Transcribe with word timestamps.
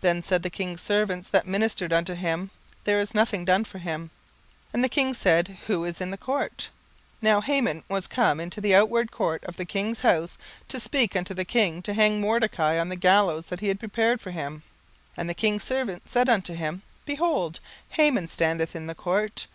Then 0.00 0.24
said 0.24 0.42
the 0.42 0.48
king's 0.48 0.80
servants 0.80 1.28
that 1.28 1.46
ministered 1.46 1.92
unto 1.92 2.14
him, 2.14 2.48
There 2.84 2.98
is 2.98 3.14
nothing 3.14 3.44
done 3.44 3.64
for 3.64 3.76
him. 3.76 4.04
17:006:004 4.68 4.68
And 4.72 4.84
the 4.84 4.88
king 4.88 5.12
said, 5.12 5.58
Who 5.66 5.84
is 5.84 6.00
in 6.00 6.10
the 6.10 6.16
court? 6.16 6.70
Now 7.20 7.42
Haman 7.42 7.84
was 7.86 8.06
come 8.06 8.40
into 8.40 8.62
the 8.62 8.74
outward 8.74 9.10
court 9.12 9.44
of 9.44 9.58
the 9.58 9.66
king's 9.66 10.00
house, 10.00 10.38
to 10.68 10.80
speak 10.80 11.14
unto 11.14 11.34
the 11.34 11.44
king 11.44 11.82
to 11.82 11.92
hang 11.92 12.18
Mordecai 12.18 12.78
on 12.78 12.88
the 12.88 12.96
gallows 12.96 13.48
that 13.48 13.60
he 13.60 13.68
had 13.68 13.78
prepared 13.78 14.22
for 14.22 14.30
him. 14.30 14.62
17:006:005 15.18 15.18
And 15.18 15.28
the 15.28 15.34
king's 15.34 15.64
servants 15.64 16.10
said 16.10 16.30
unto 16.30 16.54
him, 16.54 16.80
Behold, 17.04 17.60
Haman 17.90 18.28
standeth 18.28 18.74
in 18.74 18.86
the 18.86 18.94
court. 18.94 19.46